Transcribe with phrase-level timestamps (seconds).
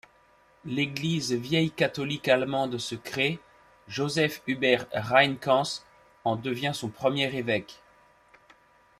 [0.65, 3.39] L'Église vieille-catholique allemande se crée,
[3.87, 5.85] Joseph Hubert Reinkens
[6.23, 7.79] en devient son premier évêque.